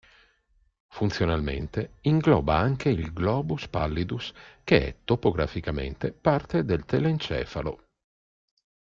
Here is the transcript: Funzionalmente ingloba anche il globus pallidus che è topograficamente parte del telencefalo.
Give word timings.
Funzionalmente 0.87 1.97
ingloba 2.01 2.55
anche 2.55 2.89
il 2.89 3.13
globus 3.13 3.67
pallidus 3.67 4.33
che 4.63 4.87
è 4.87 4.95
topograficamente 5.05 6.11
parte 6.11 6.65
del 6.65 6.85
telencefalo. 6.85 7.83